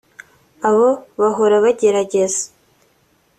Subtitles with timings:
[0.67, 2.43] Abo bahora bagerageza